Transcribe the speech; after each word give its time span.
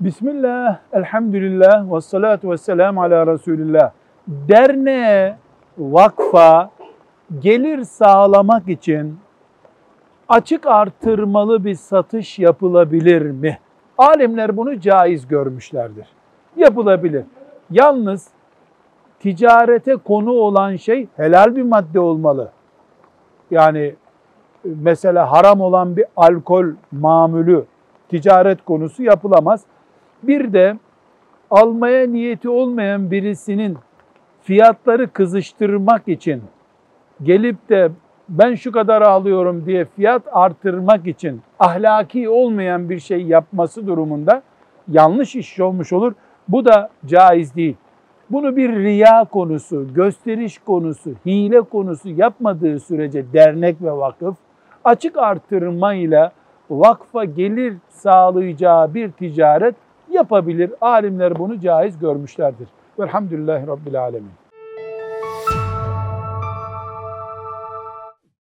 Bismillah, 0.00 0.78
elhamdülillah, 0.92 1.92
ve 1.92 2.00
salatu 2.00 2.50
ve 2.50 2.56
selamu 2.56 3.02
ala 3.02 3.26
Resulillah. 3.26 3.90
Derneğe, 4.28 5.36
vakfa 5.78 6.70
gelir 7.38 7.84
sağlamak 7.84 8.68
için 8.68 9.18
açık 10.28 10.66
artırmalı 10.66 11.64
bir 11.64 11.74
satış 11.74 12.38
yapılabilir 12.38 13.22
mi? 13.22 13.58
Alimler 13.98 14.56
bunu 14.56 14.80
caiz 14.80 15.28
görmüşlerdir. 15.28 16.06
Yapılabilir. 16.56 17.24
Yalnız 17.70 18.28
ticarete 19.18 19.96
konu 19.96 20.32
olan 20.32 20.76
şey 20.76 21.08
helal 21.16 21.56
bir 21.56 21.62
madde 21.62 22.00
olmalı. 22.00 22.50
Yani 23.50 23.94
mesela 24.64 25.32
haram 25.32 25.60
olan 25.60 25.96
bir 25.96 26.04
alkol 26.16 26.66
mamülü 26.92 27.64
ticaret 28.08 28.64
konusu 28.64 29.02
yapılamaz. 29.02 29.64
Bir 30.22 30.52
de 30.52 30.76
almaya 31.50 32.06
niyeti 32.06 32.48
olmayan 32.48 33.10
birisinin 33.10 33.78
fiyatları 34.42 35.12
kızıştırmak 35.12 36.08
için 36.08 36.42
gelip 37.22 37.68
de 37.68 37.90
ben 38.28 38.54
şu 38.54 38.72
kadar 38.72 39.02
alıyorum 39.02 39.66
diye 39.66 39.84
fiyat 39.84 40.22
artırmak 40.32 41.06
için 41.06 41.42
ahlaki 41.58 42.28
olmayan 42.28 42.90
bir 42.90 42.98
şey 42.98 43.22
yapması 43.22 43.86
durumunda 43.86 44.42
yanlış 44.88 45.36
iş 45.36 45.60
olmuş 45.60 45.92
olur. 45.92 46.12
Bu 46.48 46.64
da 46.64 46.90
caiz 47.06 47.54
değil. 47.54 47.76
Bunu 48.30 48.56
bir 48.56 48.76
riya 48.76 49.24
konusu, 49.24 49.94
gösteriş 49.94 50.58
konusu, 50.58 51.10
hile 51.26 51.60
konusu 51.60 52.08
yapmadığı 52.08 52.80
sürece 52.80 53.32
dernek 53.32 53.82
ve 53.82 53.92
vakıf 53.92 54.36
açık 54.84 55.18
artırmayla 55.18 56.32
vakfa 56.70 57.24
gelir 57.24 57.74
sağlayacağı 57.88 58.94
bir 58.94 59.10
ticaret 59.10 59.74
yapabilir. 60.20 60.70
Alimler 60.80 61.38
bunu 61.38 61.60
caiz 61.60 61.98
görmüşlerdir. 61.98 62.68
Velhamdülillahi 62.98 63.66
Rabbil 63.66 64.00
Alemin. 64.00 64.39